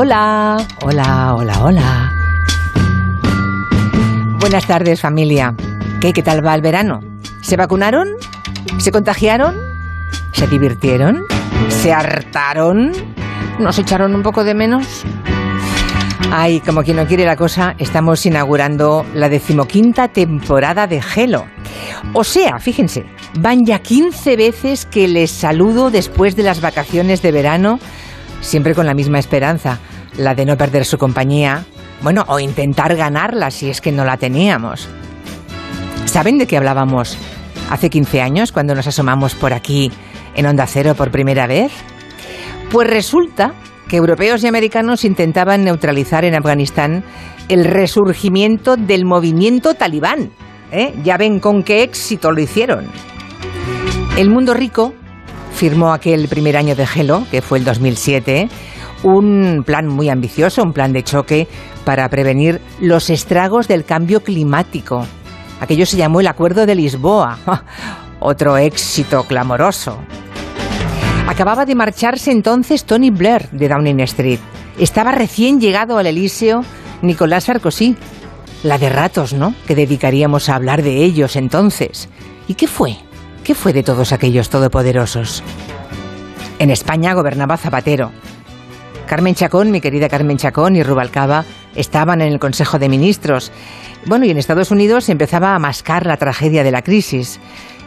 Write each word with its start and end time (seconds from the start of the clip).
Hola, 0.00 0.64
hola, 0.84 1.34
hola, 1.34 1.60
hola. 1.60 2.12
Buenas 4.38 4.64
tardes 4.64 5.00
familia. 5.00 5.56
¿Qué, 6.00 6.12
qué 6.12 6.22
tal 6.22 6.46
va 6.46 6.54
el 6.54 6.62
verano? 6.62 7.00
¿Se 7.42 7.56
vacunaron? 7.56 8.06
¿Se 8.78 8.92
contagiaron? 8.92 9.56
¿Se 10.30 10.46
divirtieron? 10.46 11.24
¿Se 11.68 11.92
hartaron? 11.92 12.92
¿Nos 13.58 13.76
echaron 13.80 14.14
un 14.14 14.22
poco 14.22 14.44
de 14.44 14.54
menos? 14.54 14.86
Ay, 16.30 16.60
como 16.60 16.84
quien 16.84 16.98
no 16.98 17.06
quiere 17.08 17.24
la 17.24 17.34
cosa, 17.34 17.74
estamos 17.78 18.24
inaugurando 18.24 19.04
la 19.14 19.28
decimoquinta 19.28 20.06
temporada 20.06 20.86
de 20.86 21.02
Gelo. 21.02 21.46
O 22.12 22.22
sea, 22.22 22.60
fíjense, 22.60 23.04
van 23.40 23.66
ya 23.66 23.80
15 23.80 24.36
veces 24.36 24.86
que 24.86 25.08
les 25.08 25.32
saludo 25.32 25.90
después 25.90 26.36
de 26.36 26.44
las 26.44 26.60
vacaciones 26.60 27.20
de 27.20 27.32
verano, 27.32 27.80
siempre 28.40 28.76
con 28.76 28.86
la 28.86 28.94
misma 28.94 29.18
esperanza, 29.18 29.80
la 30.16 30.34
de 30.34 30.44
no 30.44 30.56
perder 30.56 30.84
su 30.84 30.98
compañía, 30.98 31.64
bueno, 32.02 32.24
o 32.28 32.38
intentar 32.38 32.96
ganarla 32.96 33.50
si 33.50 33.70
es 33.70 33.80
que 33.80 33.92
no 33.92 34.04
la 34.04 34.16
teníamos. 34.16 34.88
¿Saben 36.06 36.38
de 36.38 36.46
qué 36.46 36.56
hablábamos 36.56 37.18
hace 37.70 37.90
15 37.90 38.22
años 38.22 38.52
cuando 38.52 38.74
nos 38.74 38.86
asomamos 38.86 39.34
por 39.34 39.52
aquí 39.52 39.92
en 40.34 40.46
Onda 40.46 40.66
Cero 40.66 40.94
por 40.94 41.10
primera 41.10 41.46
vez? 41.46 41.72
Pues 42.70 42.88
resulta 42.88 43.54
que 43.88 43.96
europeos 43.96 44.42
y 44.44 44.46
americanos 44.46 45.04
intentaban 45.04 45.64
neutralizar 45.64 46.24
en 46.24 46.34
Afganistán 46.34 47.04
el 47.48 47.64
resurgimiento 47.64 48.76
del 48.76 49.04
movimiento 49.04 49.74
talibán. 49.74 50.30
¿eh? 50.70 50.94
Ya 51.02 51.16
ven 51.16 51.40
con 51.40 51.62
qué 51.62 51.82
éxito 51.82 52.30
lo 52.30 52.40
hicieron. 52.40 52.86
El 54.16 54.30
mundo 54.30 54.52
rico 54.54 54.94
firmó 55.54 55.92
aquel 55.92 56.28
primer 56.28 56.56
año 56.56 56.76
de 56.76 56.86
Gelo, 56.86 57.24
que 57.30 57.42
fue 57.42 57.58
el 57.58 57.64
2007, 57.64 58.48
un 59.02 59.62
plan 59.64 59.86
muy 59.86 60.08
ambicioso, 60.08 60.62
un 60.62 60.72
plan 60.72 60.92
de 60.92 61.04
choque 61.04 61.48
para 61.84 62.08
prevenir 62.08 62.60
los 62.80 63.10
estragos 63.10 63.68
del 63.68 63.84
cambio 63.84 64.22
climático. 64.22 65.06
Aquello 65.60 65.86
se 65.86 65.96
llamó 65.96 66.20
el 66.20 66.26
Acuerdo 66.26 66.66
de 66.66 66.74
Lisboa. 66.74 67.38
Otro 68.20 68.56
éxito 68.56 69.24
clamoroso. 69.24 69.98
Acababa 71.28 71.66
de 71.66 71.74
marcharse 71.74 72.32
entonces 72.32 72.84
Tony 72.84 73.10
Blair 73.10 73.48
de 73.50 73.68
Downing 73.68 74.00
Street. 74.00 74.40
Estaba 74.78 75.12
recién 75.12 75.60
llegado 75.60 75.98
al 75.98 76.06
Elíseo 76.06 76.62
Nicolás 77.02 77.44
Sarkozy. 77.44 77.96
La 78.62 78.78
de 78.78 78.88
ratos, 78.88 79.34
¿no? 79.34 79.54
Que 79.66 79.76
dedicaríamos 79.76 80.48
a 80.48 80.56
hablar 80.56 80.82
de 80.82 81.04
ellos 81.04 81.36
entonces. 81.36 82.08
¿Y 82.48 82.54
qué 82.54 82.66
fue? 82.66 82.96
¿Qué 83.44 83.54
fue 83.54 83.72
de 83.72 83.82
todos 83.82 84.12
aquellos 84.12 84.50
todopoderosos? 84.50 85.42
En 86.58 86.70
España 86.70 87.14
gobernaba 87.14 87.56
Zapatero. 87.56 88.10
Carmen 89.08 89.34
Chacón, 89.34 89.70
mi 89.72 89.80
querida 89.80 90.08
Carmen 90.08 90.36
Chacón 90.36 90.76
y 90.76 90.82
Rubalcaba 90.82 91.44
estaban 91.74 92.20
en 92.20 92.32
el 92.32 92.38
Consejo 92.38 92.78
de 92.78 92.88
Ministros. 92.88 93.50
Bueno, 94.06 94.24
y 94.26 94.30
en 94.30 94.38
Estados 94.38 94.70
Unidos 94.70 95.08
empezaba 95.08 95.54
a 95.54 95.58
mascar 95.58 96.06
la 96.06 96.16
tragedia 96.16 96.62
de 96.62 96.70
la 96.70 96.82
crisis 96.82 97.40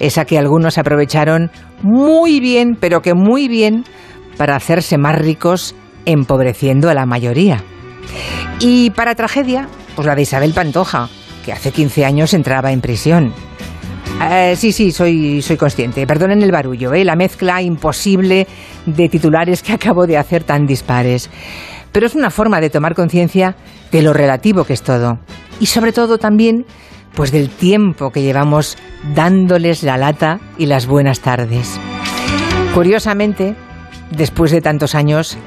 esa 0.00 0.24
que 0.24 0.38
algunos 0.38 0.78
aprovecharon 0.78 1.50
muy 1.82 2.40
bien, 2.40 2.76
pero 2.78 3.02
que 3.02 3.14
muy 3.14 3.48
bien, 3.48 3.84
para 4.36 4.56
hacerse 4.56 4.98
más 4.98 5.18
ricos, 5.18 5.74
empobreciendo 6.04 6.88
a 6.88 6.94
la 6.94 7.06
mayoría. 7.06 7.62
Y 8.60 8.90
para 8.90 9.14
tragedia, 9.14 9.68
pues 9.96 10.06
la 10.06 10.14
de 10.14 10.22
Isabel 10.22 10.52
Pantoja, 10.52 11.08
que 11.44 11.52
hace 11.52 11.72
15 11.72 12.04
años 12.04 12.34
entraba 12.34 12.72
en 12.72 12.80
prisión. 12.80 13.32
Eh, 14.20 14.56
sí, 14.56 14.72
sí, 14.72 14.90
soy, 14.90 15.42
soy 15.42 15.56
consciente. 15.56 16.06
Perdonen 16.06 16.42
el 16.42 16.50
barullo, 16.50 16.92
¿eh? 16.92 17.04
la 17.04 17.14
mezcla 17.14 17.62
imposible 17.62 18.46
de 18.84 19.08
titulares 19.08 19.62
que 19.62 19.72
acabo 19.74 20.06
de 20.06 20.18
hacer 20.18 20.44
tan 20.44 20.66
dispares. 20.66 21.30
Pero 21.92 22.06
es 22.06 22.14
una 22.14 22.30
forma 22.30 22.60
de 22.60 22.70
tomar 22.70 22.94
conciencia 22.94 23.56
de 23.90 24.02
lo 24.02 24.12
relativo 24.12 24.64
que 24.64 24.72
es 24.74 24.82
todo. 24.82 25.18
Y 25.60 25.66
sobre 25.66 25.92
todo 25.92 26.18
también 26.18 26.66
pues 27.14 27.32
del 27.32 27.48
tiempo 27.48 28.10
que 28.10 28.22
llevamos 28.22 28.76
dándoles 29.14 29.82
la 29.82 29.96
lata 29.96 30.40
y 30.58 30.66
las 30.66 30.86
buenas 30.86 31.20
tardes. 31.20 31.80
Curiosamente, 32.74 33.54
después 34.10 34.52
de 34.52 34.60
tantos 34.60 34.94
años, 34.94 35.38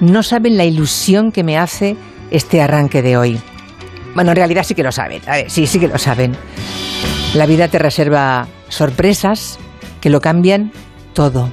no 0.00 0.22
saben 0.22 0.56
la 0.56 0.64
ilusión 0.64 1.32
que 1.32 1.42
me 1.42 1.58
hace 1.58 1.96
este 2.30 2.60
arranque 2.60 3.02
de 3.02 3.16
hoy. 3.16 3.40
Bueno, 4.14 4.30
en 4.32 4.36
realidad 4.36 4.64
sí 4.64 4.74
que 4.74 4.82
lo 4.82 4.92
saben. 4.92 5.22
Sí, 5.48 5.66
sí 5.66 5.80
que 5.80 5.88
lo 5.88 5.98
saben. 5.98 6.36
La 7.34 7.46
vida 7.46 7.68
te 7.68 7.78
reserva 7.78 8.46
sorpresas 8.68 9.58
que 10.02 10.10
lo 10.10 10.20
cambian 10.20 10.70
todo. 11.14 11.50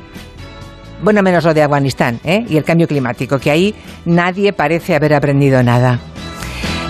Bueno, 1.02 1.24
menos 1.24 1.46
lo 1.46 1.54
de 1.54 1.64
Afganistán 1.64 2.20
¿eh? 2.26 2.44
y 2.50 2.58
el 2.58 2.66
cambio 2.66 2.86
climático, 2.86 3.40
que 3.40 3.50
ahí 3.50 3.74
nadie 4.04 4.52
parece 4.52 4.94
haber 4.94 5.14
aprendido 5.14 5.64
nada. 5.64 6.00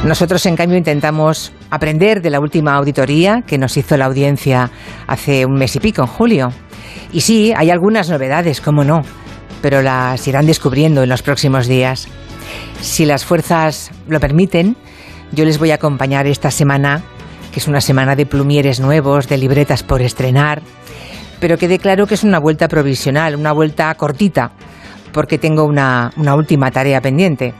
Nosotros, 0.03 0.43
en 0.47 0.55
cambio, 0.55 0.77
intentamos 0.77 1.51
aprender 1.69 2.21
de 2.21 2.31
la 2.31 2.39
última 2.39 2.73
auditoría 2.73 3.43
que 3.45 3.59
nos 3.59 3.77
hizo 3.77 3.95
la 3.95 4.05
audiencia 4.05 4.71
hace 5.05 5.45
un 5.45 5.53
mes 5.53 5.75
y 5.75 5.79
pico, 5.79 6.01
en 6.01 6.07
julio. 6.07 6.49
Y 7.13 7.21
sí, 7.21 7.53
hay 7.55 7.69
algunas 7.69 8.09
novedades, 8.09 8.59
cómo 8.59 8.83
no, 8.83 9.01
pero 9.61 9.83
las 9.83 10.27
irán 10.27 10.47
descubriendo 10.47 11.03
en 11.03 11.09
los 11.09 11.21
próximos 11.21 11.67
días. 11.67 12.07
Si 12.81 13.05
las 13.05 13.23
fuerzas 13.23 13.91
lo 14.07 14.19
permiten, 14.19 14.75
yo 15.31 15.45
les 15.45 15.59
voy 15.59 15.69
a 15.71 15.75
acompañar 15.75 16.25
esta 16.25 16.49
semana, 16.49 17.03
que 17.51 17.59
es 17.59 17.67
una 17.67 17.81
semana 17.81 18.15
de 18.15 18.25
plumieres 18.25 18.79
nuevos, 18.79 19.27
de 19.27 19.37
libretas 19.37 19.83
por 19.83 20.01
estrenar, 20.01 20.61
pero 21.39 21.57
quede 21.57 21.79
claro 21.79 22.05
que 22.05 22.15
es 22.15 22.23
una 22.23 22.39
vuelta 22.39 22.67
provisional, 22.67 23.35
una 23.35 23.51
vuelta 23.51 23.93
cortita, 23.95 24.51
porque 25.11 25.37
tengo 25.37 25.63
una, 25.63 26.11
una 26.17 26.35
última 26.35 26.71
tarea 26.71 27.01
pendiente. 27.01 27.53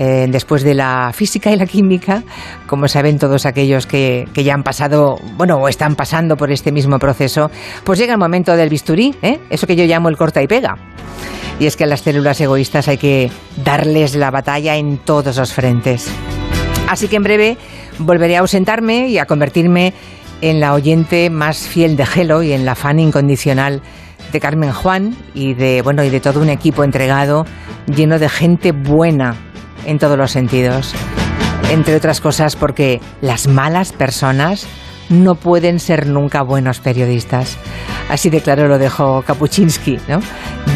Eh, 0.00 0.28
después 0.30 0.62
de 0.62 0.74
la 0.74 1.10
física 1.12 1.50
y 1.50 1.56
la 1.56 1.66
química, 1.66 2.22
como 2.68 2.86
saben 2.86 3.18
todos 3.18 3.46
aquellos 3.46 3.84
que, 3.86 4.28
ya 4.32 4.54
han 4.54 4.62
pasado, 4.62 5.16
bueno, 5.36 5.56
o 5.56 5.66
están 5.66 5.96
pasando 5.96 6.36
por 6.36 6.52
este 6.52 6.70
mismo 6.70 7.00
proceso, 7.00 7.50
pues 7.82 7.98
llega 7.98 8.12
el 8.12 8.18
momento 8.20 8.54
del 8.54 8.68
bisturí, 8.68 9.16
¿eh? 9.22 9.40
eso 9.50 9.66
que 9.66 9.74
yo 9.74 9.84
llamo 9.86 10.08
el 10.08 10.16
corta 10.16 10.40
y 10.40 10.46
pega. 10.46 10.76
Y 11.58 11.66
es 11.66 11.76
que 11.76 11.82
a 11.82 11.88
las 11.88 12.02
células 12.02 12.40
egoístas 12.40 12.86
hay 12.86 12.98
que 12.98 13.28
darles 13.64 14.14
la 14.14 14.30
batalla 14.30 14.76
en 14.76 14.98
todos 14.98 15.36
los 15.36 15.52
frentes. 15.52 16.08
Así 16.88 17.08
que 17.08 17.16
en 17.16 17.24
breve 17.24 17.58
volveré 17.98 18.36
a 18.36 18.40
ausentarme 18.40 19.08
y 19.08 19.18
a 19.18 19.26
convertirme 19.26 19.92
en 20.40 20.60
la 20.60 20.74
oyente 20.74 21.30
más 21.30 21.58
fiel 21.58 21.96
de 21.96 22.06
Gelo 22.06 22.42
y 22.42 22.52
en 22.52 22.64
la 22.64 22.74
fan 22.74 22.98
incondicional 23.00 23.82
de 24.32 24.40
Carmen 24.40 24.72
Juan 24.72 25.16
y 25.34 25.54
de 25.54 25.82
bueno 25.82 26.04
y 26.04 26.10
de 26.10 26.20
todo 26.20 26.40
un 26.40 26.48
equipo 26.48 26.84
entregado 26.84 27.46
lleno 27.86 28.18
de 28.18 28.28
gente 28.28 28.72
buena 28.72 29.36
en 29.86 29.98
todos 29.98 30.18
los 30.18 30.30
sentidos. 30.30 30.94
Entre 31.70 31.94
otras 31.94 32.20
cosas 32.20 32.56
porque 32.56 33.00
las 33.20 33.46
malas 33.46 33.92
personas 33.92 34.66
no 35.08 35.34
pueden 35.34 35.80
ser 35.80 36.06
nunca 36.06 36.42
buenos 36.42 36.80
periodistas. 36.80 37.56
Así 38.08 38.30
de 38.30 38.40
claro 38.40 38.68
lo 38.68 38.78
dejó 38.78 39.22
Kapuczynski. 39.22 39.98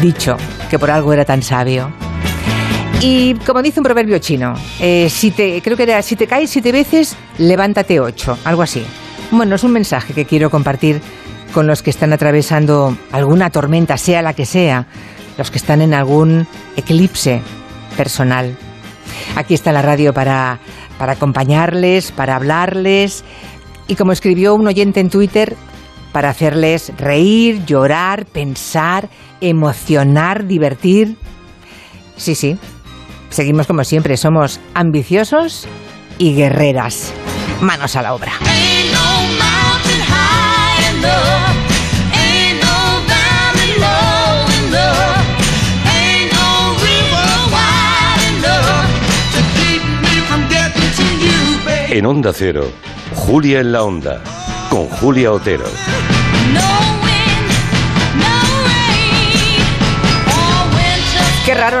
Dicho 0.01 0.37
que 0.69 0.79
por 0.79 0.91
algo 0.91 1.13
era 1.13 1.25
tan 1.25 1.41
sabio. 1.41 1.91
Y 3.05 3.33
como 3.45 3.61
dice 3.61 3.81
un 3.81 3.83
proverbio 3.83 4.17
chino, 4.19 4.53
eh, 4.79 5.09
si 5.09 5.31
te, 5.31 5.61
creo 5.61 5.75
que 5.75 5.83
era, 5.83 6.01
si 6.01 6.15
te 6.15 6.25
caes 6.25 6.49
siete 6.49 6.71
veces, 6.71 7.17
levántate 7.37 7.99
ocho, 7.99 8.37
algo 8.45 8.61
así. 8.61 8.81
Bueno, 9.29 9.55
es 9.55 9.63
un 9.65 9.73
mensaje 9.73 10.13
que 10.13 10.23
quiero 10.23 10.49
compartir 10.49 11.01
con 11.53 11.67
los 11.67 11.81
que 11.81 11.89
están 11.89 12.13
atravesando 12.13 12.97
alguna 13.11 13.49
tormenta, 13.49 13.97
sea 13.97 14.21
la 14.21 14.33
que 14.33 14.45
sea, 14.45 14.87
los 15.37 15.51
que 15.51 15.57
están 15.57 15.81
en 15.81 15.93
algún 15.93 16.47
eclipse 16.77 17.41
personal. 17.97 18.55
Aquí 19.35 19.53
está 19.53 19.73
la 19.73 19.81
radio 19.81 20.13
para, 20.13 20.59
para 20.97 21.11
acompañarles, 21.11 22.13
para 22.13 22.37
hablarles 22.37 23.25
y 23.89 23.95
como 23.95 24.13
escribió 24.13 24.55
un 24.55 24.65
oyente 24.65 25.01
en 25.01 25.09
Twitter, 25.09 25.57
para 26.13 26.29
hacerles 26.29 26.93
reír, 26.97 27.65
llorar, 27.65 28.25
pensar, 28.25 29.09
emocionar, 29.41 30.47
divertir. 30.47 31.17
Sí, 32.15 32.35
sí, 32.35 32.57
seguimos 33.33 33.65
como 33.67 33.83
siempre, 33.83 34.15
somos 34.15 34.59
ambiciosos 34.73 35.67
y 36.19 36.35
guerreras. 36.35 37.11
Manos 37.61 37.95
a 37.95 38.01
la 38.03 38.13
obra. 38.13 38.33
En 51.89 52.07
Onda 52.07 52.33
Cero, 52.33 52.71
Julia 53.13 53.59
en 53.59 53.71
la 53.71 53.83
Onda, 53.83 54.23
con 54.69 54.87
Julia 54.87 55.31
Otero. 55.31 55.65
Qué 61.45 61.53
raro 61.53 61.71